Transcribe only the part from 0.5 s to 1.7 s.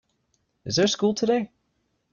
Is there school today?